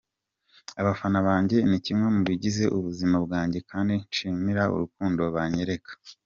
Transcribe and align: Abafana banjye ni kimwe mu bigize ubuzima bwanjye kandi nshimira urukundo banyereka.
Abafana 0.81 1.17
banjye 1.27 1.57
ni 1.69 1.77
kimwe 1.85 2.07
mu 2.15 2.21
bigize 2.29 2.63
ubuzima 2.77 3.17
bwanjye 3.25 3.59
kandi 3.69 3.93
nshimira 4.09 4.63
urukundo 4.75 5.21
banyereka. 5.35 5.91